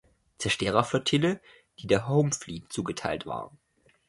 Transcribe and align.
Zerstörerflottille, 0.39 1.39
die 1.77 1.85
der 1.85 2.07
Home 2.07 2.31
Fleet 2.31 2.73
zugeteilt 2.73 3.27
war. 3.27 3.51